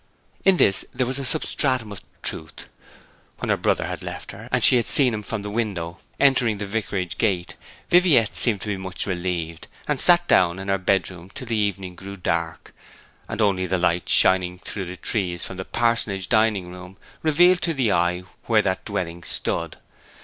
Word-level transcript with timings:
In 0.43 0.57
this 0.57 0.83
there 0.95 1.05
was 1.05 1.19
a 1.19 1.23
substratum 1.23 1.91
of 1.91 2.01
truth. 2.23 2.69
When 3.37 3.49
her 3.49 3.55
brother 3.55 3.85
had 3.85 4.01
left 4.01 4.31
her, 4.31 4.49
and 4.51 4.63
she 4.63 4.77
had 4.77 4.87
seen 4.87 5.13
him 5.13 5.21
from 5.21 5.43
the 5.43 5.49
window 5.51 5.99
entering 6.19 6.57
the 6.57 6.65
vicarage 6.65 7.19
gate, 7.19 7.55
Viviette 7.91 8.35
seemed 8.35 8.61
to 8.61 8.67
be 8.67 8.77
much 8.77 9.05
relieved, 9.05 9.67
and 9.87 10.01
sat 10.01 10.27
down 10.27 10.57
in 10.57 10.69
her 10.69 10.79
bedroom 10.79 11.29
till 11.29 11.45
the 11.45 11.55
evening 11.55 11.93
grew 11.93 12.17
dark, 12.17 12.73
and 13.29 13.41
only 13.41 13.67
the 13.67 13.77
lights 13.77 14.11
shining 14.11 14.57
through 14.57 14.85
the 14.85 14.97
trees 14.97 15.45
from 15.45 15.57
the 15.57 15.65
parsonage 15.65 16.29
dining 16.29 16.71
room 16.71 16.97
revealed 17.21 17.61
to 17.61 17.73
the 17.75 17.91
eye 17.91 18.21
where 18.45 18.63
that 18.63 18.83
dwelling 18.85 19.21
stood. 19.21 19.77